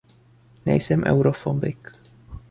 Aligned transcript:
Nejsem 0.65 1.03
eurofobik. 1.05 1.81